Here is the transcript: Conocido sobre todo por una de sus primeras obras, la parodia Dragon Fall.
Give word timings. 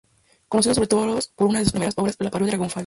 Conocido 0.47 0.73
sobre 0.73 0.87
todo 0.87 1.19
por 1.35 1.47
una 1.47 1.59
de 1.59 1.65
sus 1.65 1.73
primeras 1.73 1.93
obras, 1.95 2.15
la 2.17 2.31
parodia 2.31 2.53
Dragon 2.53 2.71
Fall. 2.71 2.79